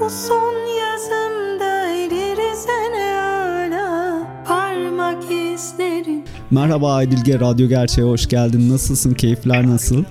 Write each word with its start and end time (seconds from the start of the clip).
Bu 0.00 0.10
son 0.10 0.54
yazımda 0.66 1.88
erir 1.88 2.38
seni 2.54 3.02
hala 3.02 4.22
Parmak 4.48 5.22
izlerin 5.24 6.24
Merhaba 6.50 6.94
Aydilge, 6.94 7.40
Radyo 7.40 7.68
Gerçeğe 7.68 8.06
hoş 8.06 8.28
geldin. 8.28 8.70
Nasılsın? 8.70 9.14
Keyifler 9.14 9.66
nasıl? 9.66 10.04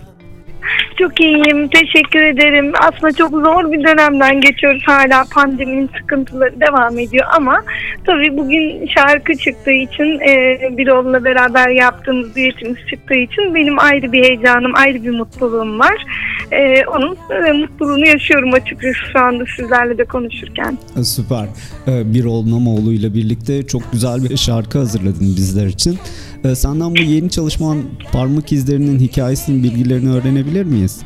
Çok 0.99 1.21
iyiyim. 1.21 1.67
Teşekkür 1.67 2.19
ederim. 2.19 2.73
Aslında 2.81 3.11
çok 3.11 3.31
zor 3.31 3.71
bir 3.71 3.83
dönemden 3.83 4.41
geçiyoruz. 4.41 4.83
Hala 4.85 5.23
pandeminin 5.33 5.89
sıkıntıları 5.99 6.59
devam 6.59 6.99
ediyor 6.99 7.25
ama 7.37 7.63
tabii 8.05 8.37
bugün 8.37 8.87
şarkı 8.87 9.37
çıktığı 9.37 9.71
için 9.71 10.19
e, 10.19 10.59
Birol'la 10.77 11.23
beraber 11.23 11.69
yaptığımız 11.69 12.35
düetimiz 12.35 12.77
çıktığı 12.89 13.13
için 13.13 13.55
benim 13.55 13.79
ayrı 13.79 14.11
bir 14.11 14.23
heyecanım, 14.23 14.71
ayrı 14.75 15.03
bir 15.03 15.11
mutluluğum 15.11 15.79
var. 15.79 16.05
E, 16.51 16.85
onun 16.85 17.17
e, 17.47 17.51
mutluluğunu 17.51 18.07
yaşıyorum 18.07 18.53
açıkçası 18.53 18.93
şu 19.13 19.19
anda 19.19 19.43
sizlerle 19.57 19.97
de 19.97 20.05
konuşurken. 20.05 20.77
Ee, 20.99 21.03
Süper. 21.03 21.45
Ee, 21.87 22.13
Birol 22.13 22.49
Namoğlu 22.49 22.93
ile 22.93 23.13
birlikte 23.13 23.67
çok 23.67 23.91
güzel 23.91 24.23
bir 24.23 24.37
şarkı 24.37 24.77
hazırladın 24.77 25.35
bizler 25.37 25.65
için. 25.65 25.99
Ee, 26.43 26.55
Senden 26.55 26.95
bu 26.95 27.01
yeni 27.01 27.29
çalışman 27.29 27.77
parmak 28.11 28.51
izlerinin 28.51 28.99
hikayesinin 28.99 29.63
bilgilerini 29.63 30.13
öğrenebilir 30.13 30.63
miyiz? 30.63 31.01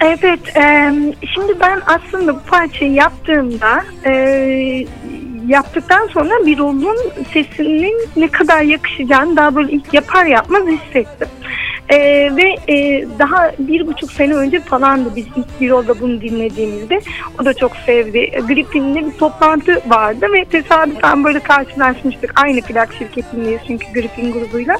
Evet, 0.00 0.56
e, 0.56 0.92
şimdi 1.34 1.60
ben 1.60 1.80
aslında 1.86 2.34
bu 2.36 2.40
parçayı 2.40 2.92
yaptığımda 2.92 3.84
e, 4.04 4.12
yaptıktan 5.48 6.06
sonra 6.06 6.46
bir 6.46 6.58
rolun 6.58 6.96
sesinin 7.32 8.08
ne 8.16 8.28
kadar 8.28 8.62
yakışacağını 8.62 9.36
daha 9.36 9.54
böyle 9.54 9.72
ilk 9.72 9.94
yapar 9.94 10.26
yapmaz 10.26 10.62
hissettim. 10.66 11.28
E, 11.88 11.98
ve 12.36 12.56
e, 12.68 13.06
daha 13.18 13.52
bir 13.58 13.86
buçuk 13.86 14.12
sene 14.12 14.34
önce 14.34 14.60
falandı 14.60 15.16
biz 15.16 15.26
ilk 15.36 15.60
bir 15.60 15.70
rolda 15.70 16.00
bunu 16.00 16.20
dinlediğimizde. 16.20 17.00
O 17.40 17.44
da 17.44 17.54
çok 17.54 17.76
sevdi. 17.76 18.30
Gripin'le 18.48 18.94
bir 18.94 19.18
toplantı 19.18 19.80
vardı 19.86 20.26
ve 20.32 20.44
tesadüfen 20.44 21.24
böyle 21.24 21.40
karşılaşmıştık. 21.40 22.40
Aynı 22.42 22.60
plak 22.60 22.92
şirketindeyiz 22.98 23.60
çünkü 23.66 23.92
Gripin 23.92 24.32
grubuyla. 24.32 24.76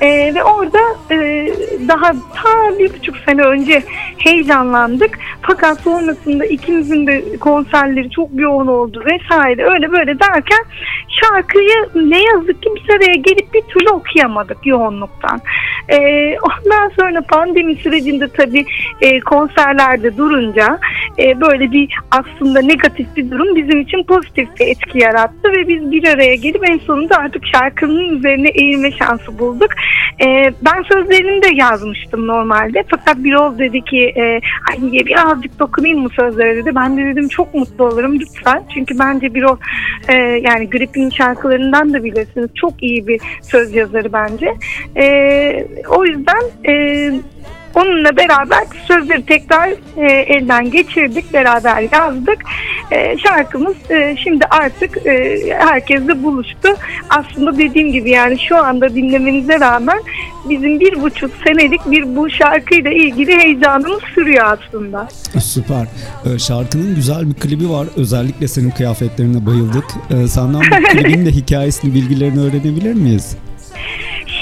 E, 0.00 0.34
ve 0.34 0.44
orada 0.44 0.78
e, 1.10 1.48
daha 1.88 2.12
ta 2.12 2.78
bir 2.78 2.92
buçuk 2.92 3.16
sene 3.16 3.42
önce 3.42 3.82
heyecanlandık. 4.18 5.18
Fakat 5.42 5.80
sonrasında 5.80 6.44
ikimizin 6.44 7.06
de 7.06 7.36
konserleri 7.36 8.10
çok 8.10 8.28
yoğun 8.32 8.66
oldu 8.66 9.04
vesaire. 9.04 9.64
Öyle 9.64 9.92
böyle 9.92 10.20
derken 10.20 10.64
şarkıyı 11.20 11.88
ne 11.94 12.22
yazık 12.22 12.62
ki 12.62 12.70
bir 12.74 12.94
araya 12.94 13.14
gelip 13.14 13.54
bir 13.54 13.62
türlü 13.62 13.90
okuyamadık 13.90 14.66
yoğunluktan. 14.66 15.40
E, 15.88 15.98
ondan 16.38 16.92
sonra 17.00 17.22
pandemi 17.28 17.76
sürecinde 17.76 18.28
tabii 18.28 18.64
e, 19.00 19.20
konserlerde 19.20 20.16
durunca 20.16 20.78
e, 21.18 21.40
böyle 21.40 21.72
bir 21.72 21.94
aslında 22.10 22.60
negatif 22.60 23.06
bir 23.16 23.30
durum 23.30 23.56
bizim 23.56 23.80
için 23.80 24.04
pozitif 24.04 24.48
bir 24.60 24.66
etki 24.66 24.98
yarattı 24.98 25.52
ve 25.52 25.68
biz 25.68 25.90
bir 25.92 26.08
araya 26.08 26.34
gelip 26.34 26.70
en 26.70 26.78
sonunda 26.78 27.16
artık 27.16 27.46
şarkının 27.46 28.16
üzerine 28.16 28.48
eğilme 28.48 28.92
şansı 28.92 29.38
bulduk. 29.38 29.70
E, 30.20 30.52
ben 30.62 30.82
sözlerini 30.82 31.42
de 31.42 31.54
yazmıştım 31.54 32.26
normalde 32.26 32.84
fakat 32.88 33.24
Birol 33.24 33.58
dedi 33.58 33.84
ki 33.84 34.12
e, 34.16 34.40
hani 34.70 34.92
birazcık 34.92 35.58
dokunayım 35.58 36.00
mı 36.00 36.08
sözlere 36.08 36.56
dedi. 36.56 36.70
Ben 36.74 36.96
de 36.96 37.04
dedim 37.04 37.28
çok 37.28 37.54
mutlu 37.54 37.86
olurum 37.86 38.20
lütfen. 38.20 38.62
Çünkü 38.74 38.98
bence 38.98 39.34
Birol 39.34 39.56
e, 40.08 40.14
yani 40.16 40.70
Grip'in 40.70 41.10
şarkılarından 41.10 41.94
da 41.94 42.04
bilirsiniz 42.04 42.50
çok 42.54 42.82
iyi 42.82 43.06
bir 43.06 43.20
söz 43.42 43.74
yazarı 43.74 44.12
bence. 44.12 44.54
E, 44.96 45.66
o 45.88 46.04
yüzden 46.04 46.42
e, 46.68 46.72
onunla 47.74 48.16
beraber 48.16 48.64
sözleri 48.86 49.26
tekrar 49.26 49.68
e, 49.96 50.06
elden 50.12 50.70
geçirdik, 50.70 51.32
beraber 51.32 51.88
yazdık. 51.92 52.38
E, 52.90 53.18
şarkımız 53.18 53.74
e, 53.90 54.16
şimdi 54.24 54.44
artık 54.44 55.06
e, 55.06 55.40
herkesle 55.58 56.22
buluştu. 56.22 56.68
Aslında 57.10 57.58
dediğim 57.58 57.92
gibi 57.92 58.10
yani 58.10 58.38
şu 58.48 58.56
anda 58.56 58.94
dinlemenize 58.94 59.60
rağmen 59.60 59.98
bizim 60.48 60.80
bir 60.80 61.02
buçuk 61.02 61.30
senelik 61.46 61.90
bir 61.90 62.16
bu 62.16 62.30
şarkıyla 62.30 62.90
ilgili 62.90 63.36
heyecanımız 63.38 64.02
sürüyor 64.14 64.44
aslında. 64.46 65.08
Süper. 65.40 65.86
Ee, 66.24 66.38
Şarkının 66.38 66.94
güzel 66.94 67.28
bir 67.28 67.34
klibi 67.34 67.70
var. 67.70 67.86
Özellikle 67.96 68.48
senin 68.48 68.70
kıyafetlerine 68.70 69.46
bayıldık. 69.46 69.84
Ee, 70.10 70.28
Senden 70.28 70.60
bu 70.60 70.88
klibin 70.98 71.26
de 71.26 71.30
hikayesini, 71.30 71.94
bilgilerini 71.94 72.40
öğrenebilir 72.40 72.94
miyiz? 72.94 73.36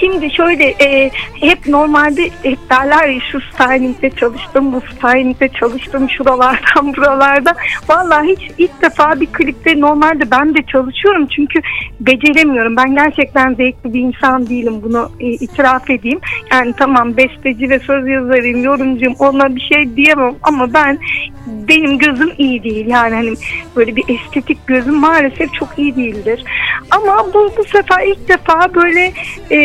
Şimdi 0.01 0.35
şöyle 0.35 0.65
e, 0.65 1.11
hep 1.41 1.67
normalde 1.67 2.31
hep 2.43 2.59
derler 2.71 3.09
ya 3.09 3.21
şu 3.33 3.41
stylingde 3.41 4.11
çalıştım, 4.11 4.73
bu 4.73 4.81
stylingde 4.81 5.49
çalıştım 5.49 6.11
şuralardan 6.11 6.95
buralardan. 6.97 7.55
Vallahi 7.89 8.29
hiç 8.29 8.51
ilk 8.59 8.83
defa 8.83 9.21
bir 9.21 9.27
klipte 9.27 9.81
normalde 9.81 10.31
ben 10.31 10.55
de 10.55 10.63
çalışıyorum 10.73 11.27
çünkü 11.27 11.61
beceremiyorum. 12.01 12.77
Ben 12.77 12.95
gerçekten 12.95 13.55
zevkli 13.55 13.95
bir 13.95 14.01
insan 14.01 14.47
değilim 14.49 14.83
bunu 14.83 15.11
e, 15.21 15.27
itiraf 15.27 15.91
edeyim. 15.91 16.21
Yani 16.53 16.73
tamam 16.79 17.17
besteci 17.17 17.71
ve 17.71 17.79
söz 17.79 18.09
yazarıyım, 18.09 18.65
yorumcuyum 18.65 19.15
ona 19.19 19.57
bir 19.57 19.61
şey 19.61 19.97
diyemem 19.97 20.35
ama 20.43 20.75
ben 20.75 20.99
benim 21.47 21.99
gözüm 21.99 22.31
iyi 22.39 22.63
değil. 22.63 22.87
Yani 22.87 23.15
hani 23.15 23.35
böyle 23.77 23.97
bir 23.97 24.05
estetik 24.09 24.67
gözüm 24.67 24.95
maalesef 24.95 25.55
çok 25.55 25.79
iyi 25.79 25.97
değildir. 25.97 26.45
Ama 26.91 27.27
bu 27.35 27.53
bu 27.59 27.65
sefer 27.65 28.07
ilk 28.07 28.29
defa 28.29 28.75
böyle 28.75 29.13
e, 29.51 29.59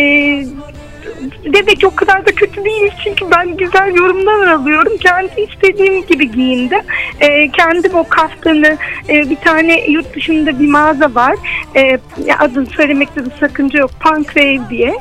demek 1.54 1.80
ki 1.80 1.88
o 1.88 1.96
kadar 1.96 2.26
da 2.26 2.32
kötü 2.32 2.66
değil 2.66 2.92
çünkü 3.04 3.26
ben 3.36 3.58
güzel 3.58 3.96
yorumlar 3.96 4.48
alıyorum. 4.48 4.94
Kendi 4.98 5.42
istediğim 5.42 6.06
gibi 6.06 6.32
giyindim. 6.32 6.82
E, 7.20 7.52
kendim 7.52 7.96
o 7.96 8.04
kaftanı 8.10 8.78
e, 9.10 9.30
bir 9.30 9.36
tane 9.36 9.86
yurt 9.88 10.16
dışında 10.16 10.60
bir 10.60 10.68
mağaza 10.68 11.16
var. 11.16 11.36
E, 11.76 12.00
adını 12.40 12.66
söylemekte 12.66 13.26
de 13.26 13.30
sakınca 13.40 13.80
yok. 13.80 13.92
Pankrave 14.00 14.70
diye. 14.70 14.94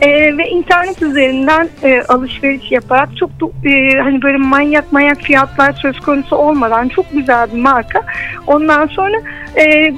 E, 0.00 0.36
ve 0.38 0.48
internet 0.48 1.02
üzerinden 1.02 1.68
e, 1.82 2.02
alışveriş 2.02 2.72
yaparak 2.72 3.16
çok 3.16 3.30
da, 3.40 3.68
e, 3.68 3.98
hani 3.98 4.22
böyle 4.22 4.36
manyak 4.36 4.92
manyak 4.92 5.20
fiyatlar 5.20 5.72
söz 5.72 6.00
konusu 6.00 6.36
olmadan 6.36 6.88
çok 6.88 7.12
güzel 7.12 7.52
bir 7.52 7.60
marka. 7.60 8.02
Ondan 8.46 8.86
sonra 8.86 9.16
e, 9.56 9.94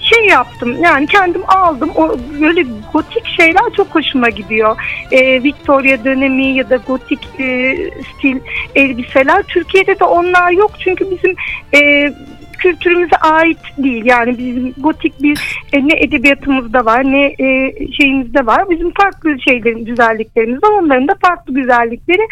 şey 0.00 0.26
yaptım 0.26 0.76
yani 0.82 1.06
kendim 1.06 1.42
aldım. 1.48 1.90
O 1.96 2.16
böyle 2.40 2.64
gotik 2.92 3.26
şeyler 3.26 3.62
çok 3.76 3.94
hoşuma 3.94 4.28
gidiyor. 4.28 4.76
E, 5.10 5.42
Victoria 5.42 6.04
dönemi 6.04 6.46
ya 6.46 6.70
da 6.70 6.76
gotik 6.76 7.28
e, 7.40 7.76
stil 8.02 8.40
elbiseler. 8.74 9.42
Türkiye'de 9.42 9.98
de 9.98 10.04
onlar 10.04 10.50
yok 10.50 10.70
çünkü 10.78 11.10
bizim 11.10 11.36
e, 11.74 12.12
kültürümüze 12.58 13.16
ait 13.16 13.58
değil. 13.78 14.04
Yani 14.04 14.38
bizim 14.38 14.74
gotik 14.78 15.22
bir 15.22 15.60
e, 15.72 15.88
ne 15.88 15.92
edebiyatımızda 16.00 16.84
var 16.84 17.04
ne 17.04 17.24
e, 17.24 17.74
şeyimizde 17.92 18.46
var. 18.46 18.70
Bizim 18.70 18.90
farklı 18.90 19.40
şeylerin 19.40 19.84
güzelliklerimiz 19.84 20.62
var. 20.62 20.70
Onların 20.70 21.08
da 21.08 21.14
farklı 21.22 21.54
güzellikleri. 21.54 22.22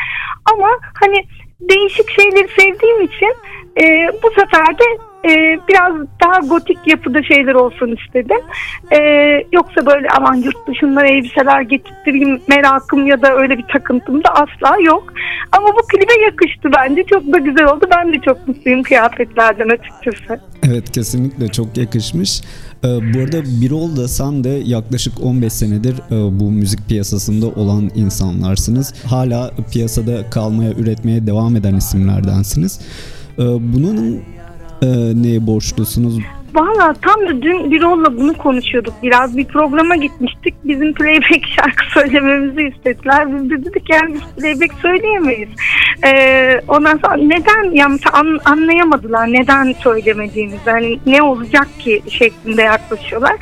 Ama 0.52 0.68
hani 0.94 1.24
değişik 1.60 2.10
şeyleri 2.10 2.48
sevdiğim 2.48 3.00
için 3.00 3.34
e, 3.82 4.10
bu 4.22 4.30
sefer 4.30 4.78
de 4.78 4.84
e, 5.24 5.58
biraz 5.68 5.92
daha 6.24 6.46
gotik 6.46 6.78
yapıda 6.86 7.22
şeyler 7.22 7.54
olsun 7.54 7.96
istedim. 7.96 8.40
E, 8.90 8.98
yoksa 9.52 9.86
böyle 9.86 10.08
aman 10.16 10.34
yurt 10.34 10.68
dışından 10.68 11.04
elbiseler 11.04 11.60
getireyim 11.60 12.40
merakım 12.48 13.06
ya 13.06 13.22
da 13.22 13.36
öyle 13.36 13.58
bir 13.58 13.64
takıntım 13.72 14.24
da 14.24 14.28
asla 14.30 14.76
yok. 14.82 15.12
Ama 15.52 15.68
bu 15.68 15.86
klibe 15.86 16.24
yakıştı 16.24 16.70
bence. 16.76 17.04
Çok 17.04 17.32
da 17.32 17.38
güzel 17.38 17.66
oldu. 17.66 17.84
Ben 17.96 18.12
de 18.12 18.20
çok 18.24 18.48
mutluyum 18.48 18.82
kıyafetlerden 18.82 19.68
açıkçası. 19.68 20.40
Evet 20.68 20.92
kesinlikle 20.92 21.48
çok 21.48 21.76
yakışmış. 21.76 22.40
Ee, 22.84 22.88
bu 22.88 23.18
arada 23.18 23.42
Birol 23.60 23.96
da 23.96 24.08
sen 24.08 24.44
de 24.44 24.48
yaklaşık 24.48 25.12
15 25.22 25.52
senedir 25.52 25.94
e, 25.94 26.40
bu 26.40 26.50
müzik 26.50 26.88
piyasasında 26.88 27.46
olan 27.46 27.90
insanlarsınız. 27.94 28.94
Hala 29.06 29.50
piyasada 29.72 30.30
kalmaya, 30.30 30.72
üretmeye 30.72 31.26
devam 31.26 31.56
eden 31.56 31.74
isimlerdensiniz. 31.74 32.80
Ee, 33.38 33.42
bunun 33.42 34.22
e, 34.82 34.86
neye 35.22 35.46
borçlusunuz? 35.46 36.18
Valla 36.56 36.94
tam 37.02 37.20
da 37.26 37.42
dün 37.42 37.70
Birol'la 37.70 38.16
bunu 38.16 38.34
konuşuyorduk 38.34 38.94
biraz. 39.02 39.36
Bir 39.36 39.44
programa 39.44 39.96
gitmiştik. 39.96 40.54
Bizim 40.64 40.94
playback 40.94 41.46
şarkı 41.56 41.84
söylememizi 41.94 42.62
istediler. 42.62 43.34
Biz 43.34 43.50
de 43.50 43.64
dedik 43.64 43.90
yani 43.90 44.14
biz 44.14 44.22
playback 44.36 44.74
söyleyemeyiz. 44.82 45.48
Ee, 46.04 46.60
ondan 46.68 46.98
sonra 47.04 47.16
neden 47.16 47.74
yani 47.74 47.98
an, 48.12 48.38
anlayamadılar 48.44 49.32
neden 49.32 49.74
söylemediğimizi. 49.82 50.70
Hani 50.70 50.98
ne 51.06 51.22
olacak 51.22 51.68
ki 51.78 52.02
şeklinde 52.08 52.62
yaklaşıyorlar. 52.62 53.36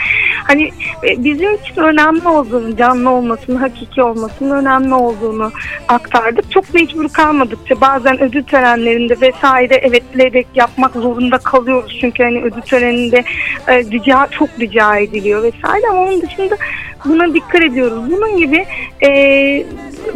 Hani 0.44 0.70
e, 1.02 1.25
bizim 1.25 1.55
için 1.55 1.76
önemli 1.76 2.29
olduğunu, 2.29 2.76
canlı 2.76 3.11
olmasının, 3.11 3.56
hakiki 3.56 4.02
olmasının 4.02 4.62
önemli 4.62 4.94
olduğunu 4.94 5.52
aktardık. 5.88 6.50
Çok 6.50 6.75
mecbur 6.75 7.08
kalmadıkça 7.08 7.81
bazen 7.81 8.23
ödül 8.23 8.44
törenlerinde 8.44 9.20
vesaire 9.20 9.75
evet 9.75 10.02
playback 10.12 10.46
yapmak 10.55 10.93
zorunda 10.93 11.38
kalıyoruz. 11.38 11.99
Çünkü 12.00 12.23
hani 12.23 12.43
ödül 12.43 12.62
töreninde 12.62 13.25
e, 13.69 13.79
rica, 13.79 14.29
çok 14.31 14.49
rica 14.61 14.96
ediliyor 14.96 15.43
vesaire 15.43 15.87
ama 15.91 16.02
onun 16.02 16.23
dışında 16.23 16.56
buna 17.05 17.35
dikkat 17.35 17.62
ediyoruz. 17.62 18.11
Bunun 18.11 18.37
gibi 18.37 18.67
e, 19.02 19.11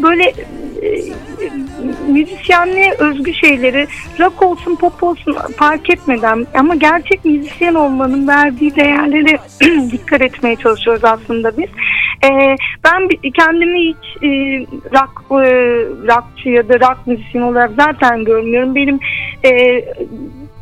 böyle 0.02 0.32
e, 0.82 0.88
müzisyenliğe 2.12 2.94
özgü 2.98 3.34
şeyleri 3.34 3.86
rock 4.20 4.42
olsun 4.42 4.76
pop 4.76 5.02
olsun 5.02 5.36
fark 5.56 5.90
etmeden 5.90 6.46
ama 6.54 6.74
gerçek 6.74 7.24
müzisyen 7.24 7.74
olmanın 7.74 8.28
verdiği 8.28 8.74
değerlere 8.74 9.38
dikkat 9.92 10.22
etmeye 10.22 10.56
çalışıyoruz 10.56 11.04
aslında 11.04 11.56
biz. 11.58 11.68
E, 12.24 12.56
ben 12.84 13.08
kendimi 13.34 13.80
hiç 13.80 14.22
e, 14.22 14.28
rock, 14.68 15.22
e, 15.30 15.52
rockçı 16.08 16.48
ya 16.48 16.68
da 16.68 16.74
rock 16.74 17.06
müzisyen 17.06 17.42
olarak 17.42 17.70
zaten 17.76 18.24
görmüyorum. 18.24 18.74
Benim 18.74 19.00
e, 19.44 19.84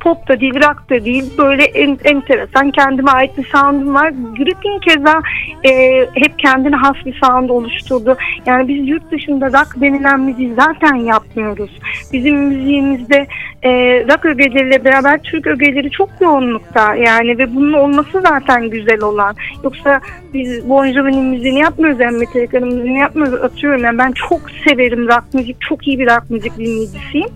pop 0.07 0.29
da 0.29 0.41
değil, 0.41 0.55
rock 0.55 0.91
da 0.91 1.05
değil. 1.05 1.33
Böyle 1.39 1.65
en, 1.65 1.99
enteresan 2.05 2.71
kendime 2.71 3.11
ait 3.11 3.39
bir 3.39 3.45
sound'um 3.45 3.95
var. 3.95 4.13
Gripin 4.39 4.79
keza 4.79 5.21
e, 5.65 6.01
hep 6.15 6.39
kendine 6.39 6.77
has 6.77 6.97
bir 7.07 7.21
sound 7.25 7.49
oluşturdu. 7.51 8.17
Yani 8.47 8.69
biz 8.69 8.89
yurt 8.89 9.11
dışında 9.11 9.47
rock 9.47 9.81
denilen 9.81 10.21
müziği 10.21 10.55
zaten 10.55 10.95
yapmıyoruz. 10.95 11.71
Bizim 12.13 12.37
müziğimizde 12.37 13.27
e, 13.63 13.71
rock 14.09 14.25
ögeleriyle 14.25 14.85
beraber 14.85 15.19
Türk 15.23 15.47
ögeleri 15.47 15.91
çok 15.91 16.09
yoğunlukta 16.21 16.95
yani 16.95 17.39
ve 17.39 17.55
bunun 17.55 17.73
olması 17.73 18.23
zaten 18.29 18.71
güzel 18.71 19.03
olan. 19.03 19.37
Yoksa 19.65 20.01
biz 20.35 20.69
Bon 20.69 20.93
Jovi'nin 20.93 21.25
müziğini 21.25 21.59
yapmıyoruz 21.59 22.01
yani 22.01 22.19
Metallica'nın 22.19 22.75
müziğini 22.75 22.99
yapmıyoruz. 22.99 23.35
Atıyorum 23.35 23.85
yani 23.85 23.99
ben 23.99 24.13
çok 24.13 24.41
severim 24.69 25.09
rock 25.09 25.35
müzik. 25.35 25.61
Çok 25.61 25.89
iyi 25.89 25.99
bir 25.99 26.07
rock 26.07 26.31
müzik 26.31 26.59
dinleyicisiyim. 26.59 27.29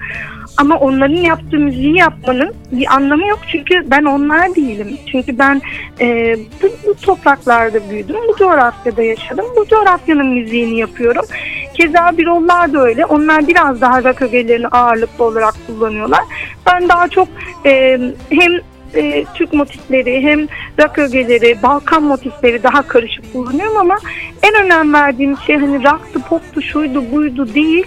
Ama 0.56 0.76
onların 0.76 1.16
yaptığı 1.16 1.58
müziği 1.58 1.98
yapmanın 1.98 2.54
bir 2.72 2.94
anlamı 2.94 3.26
yok 3.26 3.38
çünkü 3.52 3.90
ben 3.90 4.04
onlar 4.04 4.54
değilim. 4.54 4.98
Çünkü 5.12 5.38
ben 5.38 5.62
e, 6.00 6.36
bu, 6.62 6.66
bu 6.86 6.94
topraklarda 6.94 7.90
büyüdüm, 7.90 8.16
bu 8.28 8.36
coğrafyada 8.36 9.02
yaşadım, 9.02 9.44
bu 9.56 9.66
coğrafyanın 9.66 10.26
müziğini 10.26 10.78
yapıyorum. 10.78 11.24
Keza 11.74 12.18
Birollar 12.18 12.72
da 12.72 12.82
öyle. 12.82 13.06
Onlar 13.06 13.46
biraz 13.46 13.80
daha 13.80 14.04
rock 14.04 14.22
ögelerini 14.22 14.68
ağırlıklı 14.68 15.24
olarak 15.24 15.54
kullanıyorlar. 15.66 16.20
Ben 16.66 16.88
daha 16.88 17.08
çok 17.08 17.28
e, 17.66 18.00
hem 18.30 18.52
e, 18.94 19.24
Türk 19.34 19.52
motifleri 19.52 20.22
hem 20.22 20.40
rock 20.80 20.98
ögeleri, 20.98 21.62
Balkan 21.62 22.02
motifleri 22.02 22.62
daha 22.62 22.82
karışık 22.82 23.32
kullanıyorum 23.32 23.76
ama 23.76 23.98
en 24.42 24.64
önem 24.64 24.94
verdiğim 24.94 25.36
şey 25.36 25.56
hani 25.56 25.84
rock'tı, 25.84 26.20
pop'tu, 26.28 26.62
şuydu, 26.62 27.12
buydu 27.12 27.54
değil 27.54 27.86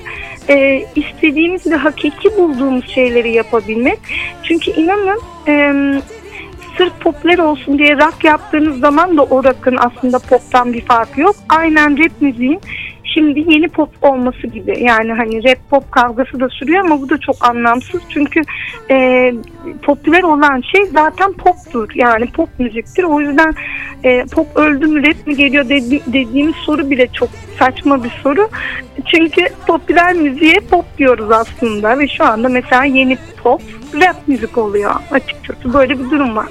e, 0.50 0.86
istediğimiz 0.96 1.68
ve 1.68 1.76
hakiki 1.76 2.38
bulduğumuz 2.38 2.90
şeyleri 2.90 3.32
yapabilmek. 3.32 4.00
Çünkü 4.44 4.72
inanın 4.72 5.20
e, 5.48 5.74
sırf 6.78 7.00
popüler 7.00 7.38
olsun 7.38 7.80
diye 7.80 7.98
rock 7.98 8.24
yaptığınız 8.24 8.80
zaman 8.80 9.18
da 9.18 9.24
o 9.24 9.44
rock'ın 9.44 9.78
aslında 9.78 10.20
pop'tan 10.20 10.74
bir 10.74 10.82
farkı 10.82 11.22
yok. 11.22 11.36
Aynen 11.50 11.98
rap 11.98 12.22
müziğin 12.22 12.60
şimdi 13.14 13.40
yeni 13.40 13.68
pop 13.68 13.90
olması 14.02 14.48
gibi. 14.48 14.84
Yani 14.84 15.14
hani 15.14 15.44
rap 15.44 15.70
pop 15.70 15.92
kavgası 15.92 16.40
da 16.40 16.50
sürüyor 16.50 16.86
ama 16.86 17.02
bu 17.02 17.10
da 17.10 17.18
çok 17.18 17.36
anlamsız. 17.46 18.02
Çünkü 18.10 18.42
e, 18.92 19.34
popüler 19.82 20.24
olan 20.24 20.62
şey 20.72 20.86
zaten 20.86 21.34
poptur. 21.34 21.90
Yani 21.96 22.26
pop 22.26 22.50
müziktir. 22.60 23.04
O 23.04 23.22
yüzden 23.22 23.54
e, 24.04 24.26
pop 24.26 24.58
öldü 24.58 24.88
mü 24.88 25.08
rap 25.08 25.28
mi 25.28 25.36
geliyor 25.36 25.70
dedi, 25.70 26.02
dediğimiz 26.08 26.56
soru 26.56 26.90
bile 26.90 27.08
çok 27.08 27.30
saçma 27.60 28.04
bir 28.04 28.12
soru. 28.24 28.50
Çünkü 29.06 29.48
popüler 29.68 30.14
müziğe 30.14 30.60
pop 30.60 30.98
diyoruz 30.98 31.32
aslında 31.32 32.00
ve 32.00 32.08
şu 32.08 32.26
anda 32.26 32.50
mesela 32.50 32.84
yeni 32.84 33.18
pop 33.44 33.62
rap 33.94 34.28
müzik 34.28 34.58
oluyor 34.58 34.92
açıkçası. 35.12 35.74
Böyle 35.74 36.00
bir 36.00 36.12
durum 36.12 36.36
var. 36.36 36.48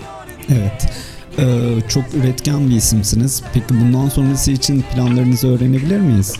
Evet. 0.48 0.92
Ee, 1.38 1.44
çok 1.88 2.04
üretken 2.14 2.70
bir 2.70 2.76
isimsiniz. 2.76 3.42
Peki 3.54 3.66
bundan 3.70 4.08
sonrası 4.08 4.50
için 4.50 4.84
planlarınızı 4.94 5.54
öğrenebilir 5.54 6.00
miyiz? 6.00 6.36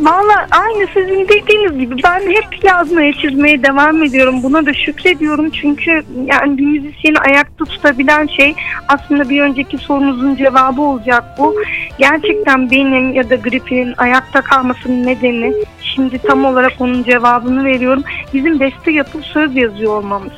Valla 0.00 0.46
aynı 0.50 0.86
sizin 0.94 1.28
dediğiniz 1.28 1.78
gibi 1.78 1.96
ben 2.04 2.20
hep 2.20 2.64
yazmaya 2.64 3.12
çizmeye 3.12 3.62
devam 3.62 4.02
ediyorum. 4.02 4.42
Buna 4.42 4.66
da 4.66 4.74
şükrediyorum 4.74 5.50
çünkü 5.50 6.02
yani 6.24 6.58
bir 6.58 6.66
müzisyeni 6.66 7.18
ayakta 7.18 7.64
tutabilen 7.64 8.26
şey 8.26 8.54
aslında 8.88 9.30
bir 9.30 9.40
önceki 9.40 9.78
sorunuzun 9.78 10.36
cevabı 10.36 10.82
olacak 10.82 11.24
bu. 11.38 11.56
Gerçekten 11.98 12.70
benim 12.70 13.14
ya 13.14 13.30
da 13.30 13.34
Grip'in 13.34 13.94
ayakta 13.96 14.40
kalmasının 14.40 15.06
nedeni 15.06 15.52
şimdi 15.80 16.18
tam 16.18 16.44
olarak 16.44 16.72
onun 16.78 17.02
cevabını 17.02 17.64
veriyorum. 17.64 18.02
Bizim 18.34 18.60
beste 18.60 18.90
yapıp 18.90 19.24
söz 19.24 19.56
yazıyor 19.56 19.92
olmamız. 19.92 20.32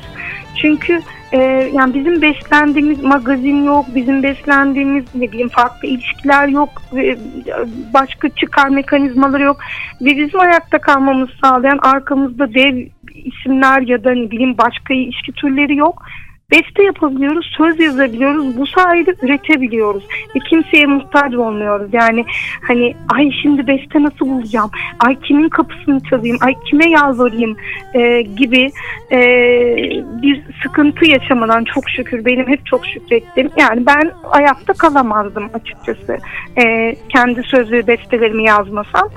Çünkü 0.55 1.01
e, 1.31 1.37
yani 1.73 1.93
bizim 1.93 2.21
beslendiğimiz 2.21 3.03
magazin 3.03 3.63
yok, 3.63 3.85
bizim 3.95 4.23
beslendiğimiz 4.23 5.05
ne 5.15 5.31
bileyim 5.31 5.49
farklı 5.49 5.87
ilişkiler 5.87 6.47
yok, 6.47 6.69
e, 6.97 7.17
başka 7.93 8.29
çıkar 8.29 8.69
mekanizmaları 8.69 9.43
yok 9.43 9.57
ve 10.01 10.17
bizim 10.17 10.39
ayakta 10.39 10.81
kalmamızı 10.81 11.31
sağlayan 11.43 11.79
arkamızda 11.81 12.53
dev 12.53 12.87
isimler 13.15 13.81
ya 13.81 14.03
da 14.03 14.11
ne 14.11 14.31
bileyim 14.31 14.57
başka 14.57 14.93
ilişki 14.93 15.31
türleri 15.31 15.75
yok. 15.75 16.03
Beste 16.51 16.83
yapabiliyoruz, 16.83 17.53
söz 17.57 17.79
yazabiliyoruz. 17.79 18.57
Bu 18.57 18.67
sayede 18.67 19.15
üretebiliyoruz. 19.21 20.03
Ve 20.35 20.39
kimseye 20.49 20.85
muhtaç 20.85 21.33
olmuyoruz. 21.33 21.89
Yani 21.93 22.25
hani 22.67 22.95
ay 23.09 23.31
şimdi 23.41 23.67
beste 23.67 24.03
nasıl 24.03 24.29
bulacağım? 24.29 24.69
Ay 24.99 25.19
kimin 25.19 25.49
kapısını 25.49 25.99
çalayım? 26.03 26.37
Ay 26.41 26.55
kime 26.69 26.89
yalvarayım? 26.89 27.57
e, 27.93 28.21
gibi 28.21 28.71
e, 29.11 29.19
bir 30.21 30.41
sıkıntı 30.63 31.05
yaşamadan 31.05 31.63
çok 31.63 31.89
şükür 31.89 32.25
benim 32.25 32.47
hep 32.47 32.65
çok 32.65 32.85
şükrettim. 32.85 33.49
Yani 33.57 33.85
ben 33.85 34.11
ayakta 34.31 34.73
kalamazdım 34.73 35.49
açıkçası. 35.53 36.17
E, 36.63 36.95
kendi 37.09 37.43
söz 37.43 37.71
ve 37.71 37.87
bestelerimi 37.87 38.43
yazmasam. 38.43 39.09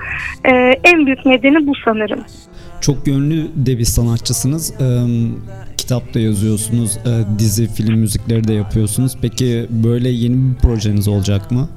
E, 0.44 0.50
en 0.84 1.06
büyük 1.06 1.26
nedeni 1.26 1.66
bu 1.66 1.72
sanırım. 1.84 2.20
Çok 2.80 3.06
yönlü 3.06 3.48
de 3.56 3.78
bir 3.78 3.84
sanatçısınız. 3.84 4.74
Ee, 4.80 4.84
kitap 5.92 6.14
da 6.14 6.20
yazıyorsunuz, 6.20 6.96
e, 6.96 7.38
dizi, 7.38 7.66
film 7.66 7.98
müzikleri 7.98 8.48
de 8.48 8.52
yapıyorsunuz. 8.52 9.16
Peki 9.22 9.66
böyle 9.70 10.08
yeni 10.08 10.36
bir 10.36 10.58
projeniz 10.58 11.08
olacak 11.08 11.50
mı? 11.50 11.68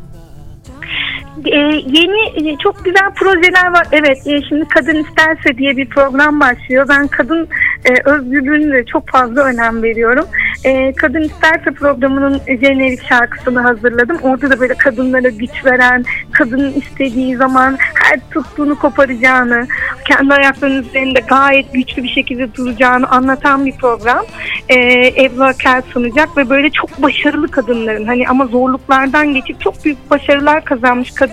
Ee, 1.44 1.58
yeni 1.86 2.50
e, 2.50 2.58
çok 2.58 2.86
güzel 2.86 3.12
projeler 3.16 3.72
var. 3.72 3.88
Evet 3.92 4.28
e, 4.28 4.42
şimdi 4.50 4.68
Kadın 4.68 5.04
İsterse 5.04 5.58
diye 5.58 5.78
bir 5.78 5.90
program 5.90 6.40
başlıyor. 6.40 6.86
Ben 6.90 7.08
kadın 7.08 7.48
e, 7.86 8.10
özgürlüğüne 8.10 8.74
de 8.74 8.86
çok 8.86 9.10
fazla 9.10 9.44
önem 9.44 9.84
veriyorum. 9.84 10.26
E, 10.64 10.94
kadın 10.94 11.22
İsterse 11.22 11.72
programının 11.72 12.42
jenerik 12.48 13.08
şarkısını 13.10 13.60
hazırladım. 13.60 14.18
Orada 14.24 14.50
da 14.50 14.60
böyle 14.60 14.74
kadınlara 14.74 15.30
güç 15.30 15.66
veren, 15.66 16.06
kadının 16.32 16.74
istediği 16.74 17.36
zaman 17.36 17.78
her 17.80 18.20
tuttuğunu 18.32 18.80
koparacağını, 18.80 19.68
kendi 20.08 20.34
ayaklarının 20.34 20.84
üzerinde 20.84 21.20
gayet 21.20 21.74
güçlü 21.74 22.04
bir 22.04 22.10
şekilde 22.10 22.56
duracağını 22.56 23.08
anlatan 23.08 23.66
bir 23.66 23.78
program. 23.78 24.26
E, 24.70 24.78
Ebru 25.24 25.44
Akel 25.44 25.82
sunacak 25.94 26.38
ve 26.38 26.50
böyle 26.50 26.70
çok 26.70 27.02
başarılı 27.02 27.48
kadınların 27.48 28.06
hani 28.06 28.28
ama 28.28 28.46
zorluklardan 28.46 29.34
geçip 29.34 29.62
çok 29.62 29.86
büyük 29.86 30.10
başarılar 30.10 30.66
kazanmış 30.66 31.12
kadınların 31.12 31.25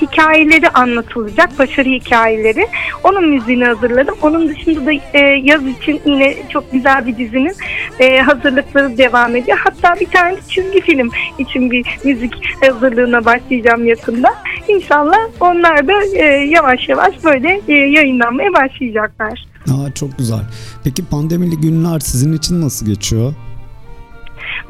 hikayeleri 0.00 0.68
anlatılacak. 0.68 1.58
Başarı 1.58 1.88
hikayeleri. 1.88 2.66
Onun 3.04 3.28
müziğini 3.28 3.64
hazırladım. 3.64 4.14
Onun 4.22 4.48
dışında 4.48 4.86
da 4.86 4.92
e, 4.92 5.20
yaz 5.44 5.66
için 5.66 6.00
yine 6.06 6.34
çok 6.48 6.72
güzel 6.72 7.06
bir 7.06 7.16
dizinin 7.16 7.54
e, 8.00 8.18
hazırlıkları 8.18 8.98
devam 8.98 9.36
ediyor. 9.36 9.58
Hatta 9.64 10.00
bir 10.00 10.06
tane 10.06 10.36
çizgi 10.48 10.80
film 10.80 11.10
için 11.38 11.70
bir 11.70 11.86
müzik 12.04 12.34
hazırlığına 12.60 13.24
başlayacağım 13.24 13.86
yakında. 13.86 14.28
İnşallah 14.68 15.18
onlar 15.40 15.88
da 15.88 15.92
e, 16.16 16.24
yavaş 16.26 16.88
yavaş 16.88 17.24
böyle 17.24 17.60
e, 17.68 17.72
yayınlanmaya 17.72 18.52
başlayacaklar. 18.52 19.46
Aa, 19.70 19.92
çok 19.94 20.18
güzel. 20.18 20.40
Peki 20.84 21.04
pandemili 21.04 21.56
günler 21.60 22.00
sizin 22.00 22.32
için 22.32 22.60
nasıl 22.60 22.86
geçiyor? 22.86 23.34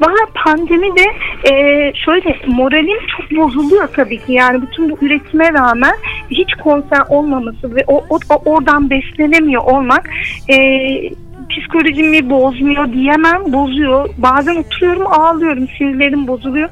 Valla 0.01 0.27
pandemi 0.45 0.95
de 0.95 1.05
e, 1.51 1.93
şöyle 2.05 2.39
moralim 2.47 2.99
çok 3.17 3.31
bozuluyor 3.31 3.87
tabii 3.87 4.17
ki. 4.17 4.33
Yani 4.33 4.61
bütün 4.61 4.89
bu 4.89 4.97
üretime 5.01 5.53
rağmen 5.53 5.93
hiç 6.31 6.53
konser 6.53 7.01
olmaması 7.09 7.75
ve 7.75 7.83
o, 7.87 8.03
o, 8.09 8.19
oradan 8.45 8.89
beslenemiyor 8.89 9.63
olmak 9.63 10.09
e, 10.49 10.55
psikolojimi 11.49 12.29
bozmuyor 12.29 12.93
diyemem. 12.93 13.53
Bozuyor. 13.53 14.09
Bazen 14.17 14.55
oturuyorum 14.55 15.07
ağlıyorum. 15.07 15.67
Sinirlerim 15.77 16.27
bozuluyor. 16.27 16.69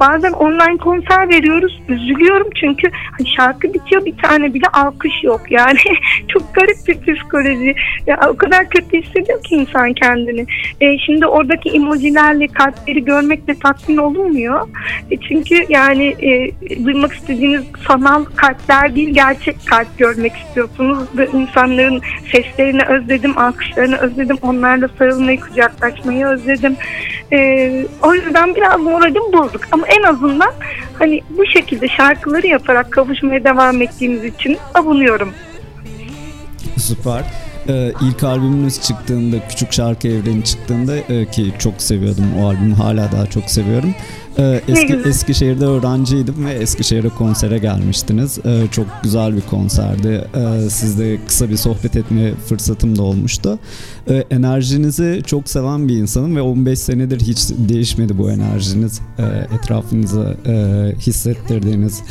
Bazen 0.00 0.32
online 0.32 0.76
konser 0.76 1.28
veriyoruz. 1.28 1.82
Üzülüyorum 1.88 2.48
çünkü 2.60 2.90
hani 3.18 3.28
şarkı 3.36 3.74
bitiyor 3.74 4.04
bir 4.04 4.16
tane 4.16 4.54
bile 4.54 4.66
alkış 4.72 5.12
yok. 5.22 5.40
Yani 5.50 5.78
çok 6.28 6.54
garip 6.54 6.76
bir 6.88 7.14
psikoloji. 7.14 7.74
Ya, 8.06 8.20
o 8.28 8.36
kadar 8.36 8.68
kötü 8.68 9.02
hissediyor 9.02 9.42
ki 9.42 9.54
insan 9.54 9.92
kendini. 9.92 10.46
E, 10.80 10.98
şimdi 10.98 11.26
oradaki 11.26 11.70
emojilerle 11.70 12.46
kalpleri 12.46 13.04
görmekle 13.04 13.54
tatmin 13.58 13.96
olunmuyor. 13.96 14.68
E, 15.10 15.16
çünkü 15.16 15.64
yani 15.68 16.06
e, 16.06 16.50
duymak 16.84 17.12
istediğiniz 17.12 17.64
sanal 17.88 18.24
kalpler 18.24 18.94
değil 18.96 19.14
gerçek 19.14 19.56
kalp 19.66 19.98
görmek 19.98 20.32
istiyorsunuz. 20.36 20.98
Ve 21.18 21.28
insanların 21.32 22.00
seslerini 22.32 22.82
özledim, 22.82 23.38
alkışlarını 23.38 23.96
özledim. 23.96 24.13
Onlarla 24.42 24.88
sarılmayı, 24.98 25.40
kucaklaşmayı 25.40 26.26
özledim. 26.26 26.76
E, 27.32 27.70
o 28.02 28.14
yüzden 28.14 28.54
biraz 28.54 28.80
moralim 28.80 29.32
bozuk. 29.32 29.60
Ama 29.72 29.86
en 29.86 30.02
azından 30.02 30.52
hani 30.98 31.20
bu 31.30 31.46
şekilde 31.46 31.88
şarkıları 31.88 32.46
yaparak 32.46 32.90
kavuşmaya 32.92 33.44
devam 33.44 33.82
ettiğimiz 33.82 34.24
için 34.24 34.58
avunuyorum. 34.74 35.32
Süper. 36.76 37.43
Ee, 37.68 37.92
ilk 38.02 38.24
albümünüz 38.24 38.80
çıktığında, 38.80 39.48
Küçük 39.48 39.72
Şarkı 39.72 40.08
Evreni 40.08 40.44
çıktığında 40.44 40.96
e, 40.96 41.30
ki 41.30 41.52
çok 41.58 41.82
seviyordum 41.82 42.24
o 42.40 42.46
albümü 42.46 42.74
hala 42.74 43.12
daha 43.12 43.26
çok 43.26 43.44
seviyorum. 43.44 43.94
Ee, 44.38 44.60
eski. 44.68 44.94
Eskişehir'de 45.08 45.64
öğrenciydim 45.64 46.46
ve 46.46 46.52
Eskişehir'e 46.52 47.08
konsere 47.08 47.58
gelmiştiniz. 47.58 48.38
Ee, 48.44 48.62
çok 48.70 48.86
güzel 49.02 49.36
bir 49.36 49.40
konserdi. 49.40 50.28
Ee, 50.34 50.70
sizle 50.70 51.26
kısa 51.26 51.50
bir 51.50 51.56
sohbet 51.56 51.96
etme 51.96 52.34
fırsatım 52.34 52.98
da 52.98 53.02
olmuştu. 53.02 53.58
Ee, 54.10 54.24
enerjinizi 54.30 55.22
çok 55.26 55.48
seven 55.48 55.88
bir 55.88 55.96
insanım 55.96 56.36
ve 56.36 56.42
15 56.42 56.78
senedir 56.78 57.20
hiç 57.20 57.38
değişmedi 57.50 58.18
bu 58.18 58.30
enerjiniz. 58.30 59.00
Ee, 59.18 59.22
etrafınıza 59.56 60.34
e, 60.46 60.54
hissettirdiğiniz. 60.98 62.02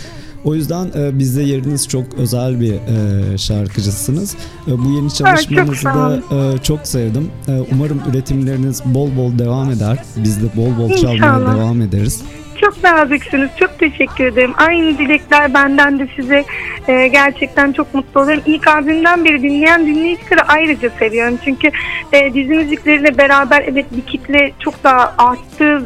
O 0.46 0.56
yüzden 0.56 0.86
e, 0.96 1.20
bizde 1.20 1.42
yeriniz 1.44 1.88
çok 1.88 2.04
özel 2.18 2.62
bir 2.62 2.74
e, 2.74 3.38
şarkıcısınız. 3.38 4.36
E, 4.68 4.72
bu 4.72 4.92
yeni 4.92 5.14
çalışmanızı 5.14 5.76
sağ 5.76 5.94
da 6.10 6.16
e, 6.36 6.58
çok 6.58 6.88
sevdim. 6.88 7.32
E, 7.48 7.52
umarım 7.72 8.02
üretimleriniz 8.12 8.82
bol 8.86 9.16
bol 9.18 9.40
devam 9.40 9.72
eder. 9.72 9.98
Biz 10.18 10.44
de 10.44 10.48
bol 10.58 10.78
bol 10.78 10.96
çalmaya 10.96 11.14
İnşallah. 11.16 11.56
devam 11.56 11.82
ederiz. 11.82 12.24
Çok 12.62 12.84
naziksiniz. 12.84 13.50
Çok 13.60 13.80
teşekkür 13.80 14.26
ederim. 14.26 14.54
Aynı 14.58 14.98
dilekler 14.98 15.54
benden 15.54 16.00
de 16.00 16.08
size 16.16 16.46
e, 16.88 17.08
gerçekten 17.08 17.72
çok 17.72 17.94
mutlu 17.94 18.22
olurum. 18.22 18.42
İlk 18.46 18.68
albümden 18.68 19.26
beri 19.26 19.44
dinleyen 19.44 19.88
dinleyicileri 19.88 20.42
ayrıca 20.42 20.90
seviyorum. 21.00 21.38
Çünkü 21.46 21.68
e, 22.14 22.34
dizi 22.34 22.54
müzikleriyle 22.54 23.18
beraber 23.18 23.64
evet 23.68 23.86
bir 23.98 24.02
kitle 24.02 24.52
çok 24.60 24.84
daha 24.84 25.16
arttı 25.18 25.84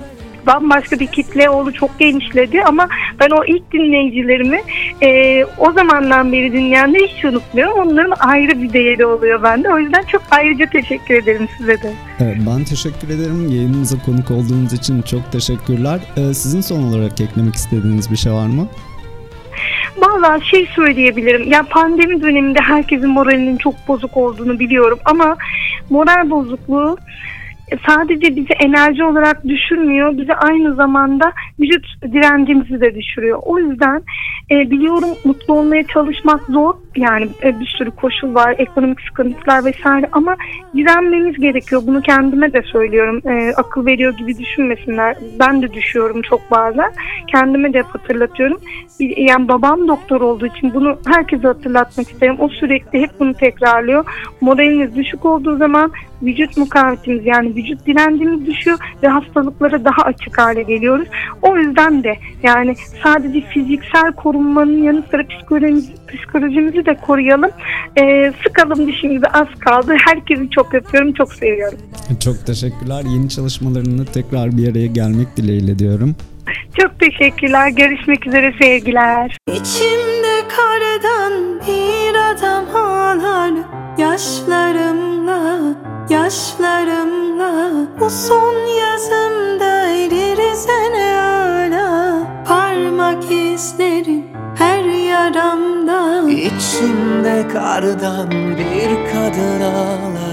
bambaşka 0.48 1.00
bir 1.00 1.08
kitle 1.08 1.50
oldu 1.50 1.72
çok 1.72 2.00
genişledi 2.00 2.64
ama 2.64 2.88
ben 3.20 3.30
o 3.30 3.46
ilk 3.46 3.72
dinleyicilerimi 3.72 4.62
e, 5.02 5.44
o 5.46 5.72
zamandan 5.72 6.32
beri 6.32 6.54
dinleyenleri 6.54 7.08
hiç 7.08 7.26
unutmuyorum. 7.26 7.78
Onların 7.78 8.14
ayrı 8.20 8.62
bir 8.62 8.74
değeri 8.74 9.06
oluyor 9.06 9.44
bende. 9.44 9.74
O 9.74 9.80
yüzden 9.80 10.04
çok 10.04 10.22
ayrıca 10.32 10.66
teşekkür 10.66 11.14
ederim 11.14 11.48
size 11.58 11.82
de. 11.82 11.94
Ben 12.20 12.64
teşekkür 12.64 13.10
ederim. 13.10 13.50
Yayınımıza 13.50 13.98
konuk 14.06 14.32
olduğunuz 14.32 14.74
için 14.74 15.02
çok 15.02 15.32
teşekkürler. 15.32 16.00
E, 16.18 16.34
sizin 16.34 16.62
son 16.62 16.84
olarak 16.84 17.22
eklemek 17.22 17.56
istediğiniz 17.56 18.12
bir 18.12 18.18
şey 18.18 18.32
var 18.32 18.48
mı? 18.48 18.68
Valla 19.98 20.40
şey 20.52 20.66
söyleyebilirim. 20.76 21.52
Ya 21.52 21.64
pandemi 21.70 22.22
döneminde 22.22 22.60
herkesin 22.60 23.10
moralinin 23.10 23.58
çok 23.58 23.88
bozuk 23.88 24.18
olduğunu 24.18 24.60
biliyorum 24.60 25.00
ama 25.06 25.38
moral 25.90 26.30
bozukluğu 26.30 26.98
sadece 27.88 28.36
bizi 28.36 28.54
enerji 28.66 29.04
olarak 29.04 29.48
düşürmüyor. 29.48 30.18
Bizi 30.18 30.34
aynı 30.34 30.76
zamanda 30.76 31.34
vücut 31.60 31.86
direncimizi 32.02 32.82
de 32.82 32.96
düşürüyor. 32.96 33.40
O 33.42 33.60
yüzden 33.60 34.04
e, 34.52 34.72
biliyorum 34.72 35.10
mutlu 35.26 35.54
olmaya 35.54 35.84
çalışmak 35.84 36.42
zor. 36.42 36.74
Yani 36.98 37.28
e, 37.44 37.60
bir 37.60 37.66
sürü 37.66 37.92
koşul 37.92 38.36
var, 38.36 38.56
ekonomik 38.58 39.02
sıkıntılar 39.02 39.66
vesaire 39.66 40.10
ama 40.12 40.36
direnmemiz 40.76 41.36
gerekiyor. 41.40 41.82
Bunu 41.88 42.02
kendime 42.02 42.54
de 42.54 42.62
söylüyorum. 42.62 43.22
E, 43.30 43.54
akıl 43.56 43.86
veriyor 43.86 44.14
gibi 44.18 44.38
düşünmesinler. 44.38 45.18
Ben 45.40 45.62
de 45.62 45.74
düşüyorum 45.74 46.22
çok 46.22 46.52
bazen. 46.52 46.92
Kendime 47.28 47.74
de 47.74 47.82
hatırlatıyorum. 47.82 48.60
Bir- 49.00 49.18
Yani 49.18 49.48
babam 49.48 49.88
doktor 49.88 50.22
olduğu 50.22 50.46
için 50.46 50.74
bunu 50.74 51.00
herkese 51.08 51.48
hatırlatmak 51.48 52.10
isterim. 52.12 52.36
O 52.40 52.50
sürekli 52.50 53.02
hep 53.02 53.10
bunu 53.20 53.34
tekrarlıyor. 53.34 54.06
Moraliniz 54.42 54.96
düşük 54.96 55.26
olduğu 55.26 55.58
zaman 55.58 55.92
vücut 56.22 56.58
mukavemetimiz 56.58 57.26
yani 57.26 57.56
vücut 57.56 57.86
direncimiz 57.86 58.46
düşüyor 58.46 58.78
ve 59.04 59.08
hastalıklara 59.08 59.86
daha 59.86 60.02
açık 60.04 60.38
hale 60.38 60.64
geliyoruz. 60.64 61.08
O 61.42 61.58
yüzden 61.58 62.04
de 62.04 62.14
yani 62.44 62.76
sadece 63.04 63.42
fiziksel 63.42 64.12
korunmanın 64.14 64.84
yanı 64.84 65.04
sıra 65.12 65.28
psikolojimizi, 65.28 65.94
psikolojimizi 66.08 66.86
de 66.88 66.96
koruyalım. 66.96 67.52
Ee, 68.02 68.34
sıkalım 68.48 68.88
dişimizi 68.88 69.28
az 69.28 69.48
kaldı. 69.60 69.96
Herkesi 70.06 70.50
çok 70.50 70.74
öpüyorum, 70.74 71.14
çok 71.14 71.34
seviyorum. 71.34 71.80
Çok 72.24 72.46
teşekkürler. 72.46 73.04
Yeni 73.04 73.30
çalışmalarını 73.30 74.06
tekrar 74.06 74.58
bir 74.58 74.72
araya 74.72 74.88
gelmek 74.88 75.38
dileğiyle 75.38 75.80
diyorum. 75.80 76.16
Çok 76.82 77.00
teşekkürler. 77.00 77.70
Görüşmek 77.70 78.28
üzere 78.28 78.54
sevgiler. 78.62 79.38
İçimde 79.48 80.38
kardan 80.58 81.60
bir 81.68 82.16
adam 82.32 82.66
ağlar 82.76 83.54
Yaşlarımla, 83.98 85.60
yaşlarımla 86.10 87.72
Bu 88.00 88.10
son 88.10 88.77
kardan 97.54 98.32
bir 98.32 99.12
kadın 99.12 99.62
ağlar 99.62 100.28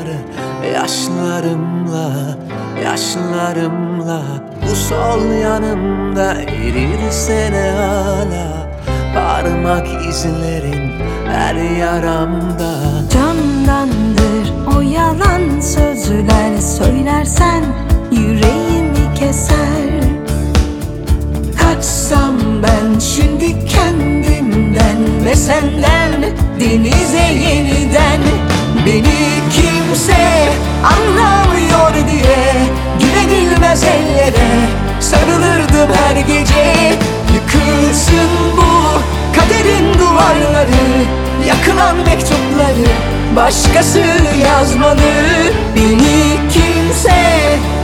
Yaşlarımla, 0.74 2.10
yaşlarımla. 2.84 4.22
Bu 4.62 4.76
sol 4.76 5.32
yanımda 5.42 6.34
erirse 6.34 7.50
ne 7.52 7.70
hala 7.70 8.74
Parmak 9.14 9.86
izlerin 10.08 10.92
her 11.26 11.54
yaramda. 11.54 12.74
Candandır 13.12 14.76
o 14.76 14.80
yalan 14.80 15.60
sözler 15.60 16.56
Söylersen 16.60 17.64
yüreğimi 18.10 18.73
Denize 26.64 27.18
yeniden 27.18 28.20
Beni 28.86 29.30
kimse 29.50 30.48
anlamıyor 30.84 31.94
diye 31.94 32.54
Güvenilmez 33.00 33.84
ellere 33.84 34.48
sarılırdım 35.00 35.94
her 35.94 36.16
gece. 36.16 36.92
Yıkılsın 37.34 38.30
bu 38.56 39.00
kaderin 39.36 39.94
duvarları 39.98 41.04
Yakılan 41.46 41.96
mektupları 41.96 42.88
başkası 43.36 44.02
yazmalı. 44.44 45.12
Beni 45.76 46.38
kimse 46.52 47.22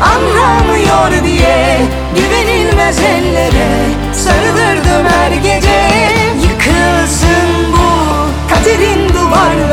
anlamıyor 0.03 1.25
diye 1.25 1.79
Güvenilmez 2.17 2.99
ellere 2.99 3.69
sarılırdım 4.13 5.07
her 5.09 5.33
gece 5.33 6.10
kaderin 9.31 9.70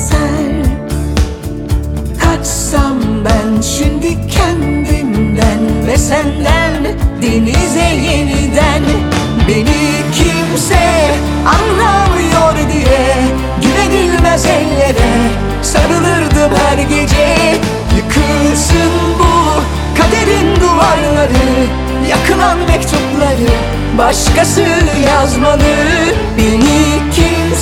keser 0.00 0.62
Kaçsam 2.24 2.98
ben 3.24 3.60
şimdi 3.60 4.28
kendimden 4.28 5.86
ve 5.86 5.96
senden 5.96 6.84
Denize 7.22 7.94
yeniden. 8.04 8.82
Beni 9.48 9.90
kimse 10.14 11.14
anlamıyor 11.46 12.72
diye 12.72 13.16
Güvenilmez 13.62 14.46
ellere. 14.46 15.10
Sarılırdım 15.62 16.58
her 16.66 16.78
gece 16.78 17.36
Yıkılsın 17.96 18.90
bu 19.18 19.62
kaderin 20.02 20.60
duvarları. 20.60 21.66
Yakılan 22.10 22.58
mektupları 22.58 23.50
başkası 23.98 24.64
yazmalı. 25.06 25.62
Beni 26.38 27.10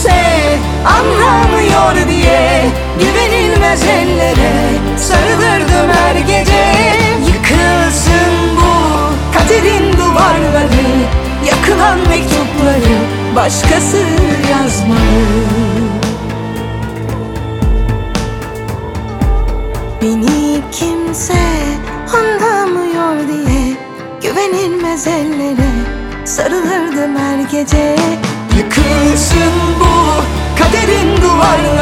kimse 0.09 0.59
anlamıyor 0.87 2.09
diye 2.09 2.65
Güvenilmez 2.99 3.83
ellere 3.83 4.53
sarılırdım 4.97 5.91
her 5.93 6.17
gece. 6.17 6.65
Yıkılsın 7.27 8.57
bu 8.57 9.13
kaderin 9.39 9.93
duvarları 9.93 10.89
Yakılan 11.47 11.99
mektupları 11.99 12.99
başkası 13.37 14.18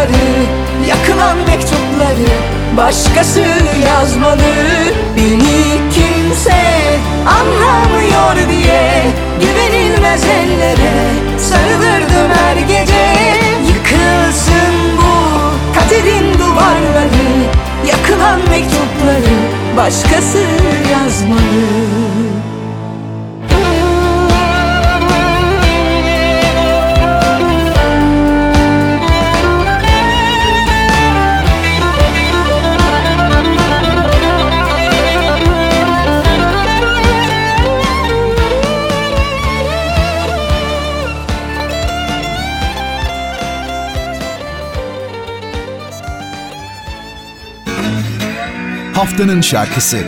duvarları 0.09 0.47
Yakılan 0.89 1.37
mektupları 1.37 2.33
başkası 2.77 3.45
yazmalı 3.87 4.55
Beni 5.17 5.91
kimse 5.95 6.63
anlamıyor 7.27 8.49
diye 8.51 9.03
Güvenilmez 9.41 10.25
ellere 10.25 11.07
sarılırdım 11.39 12.31
her 12.39 12.57
gece. 12.57 13.07
Yıkılsın 13.69 14.75
bu 14.97 15.15
kaderin 15.75 16.35
duvarları 16.39 17.26
Haftanın 49.17 49.41
şarkısı. 49.41 49.99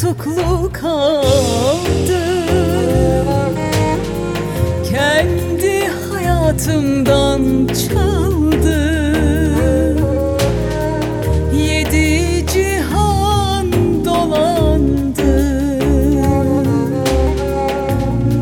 Tutuklu 0.00 0.72
kaldım. 0.72 1.80
Kendi 4.90 5.88
hayatımdan 6.12 7.66
çaldım. 7.66 8.70
Yedi 11.54 12.46
cihan 12.46 13.72
dolandım 14.04 15.14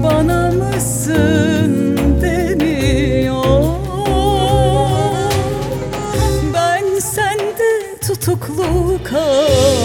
Bana 0.02 0.50
mısın 0.50 1.98
demiyor 2.22 3.64
Ben 6.54 6.98
sende 6.98 7.98
tutuklu 8.06 8.98
kaldım 9.04 9.77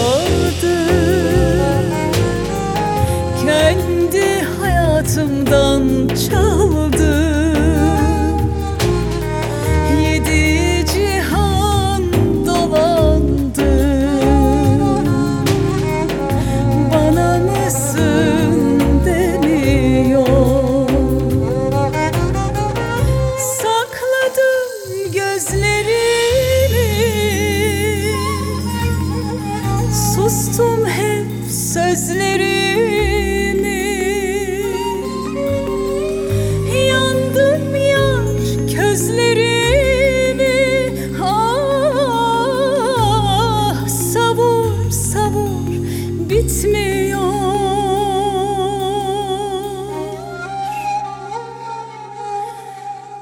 bitmiyor 46.44 47.34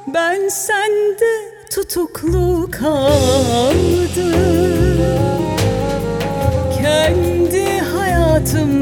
Ben 0.07 0.49
sende 0.49 1.53
tutuklu 1.71 2.69
kaldım. 2.71 3.73
Kendi 6.83 7.79
hayatımdan 7.81 8.82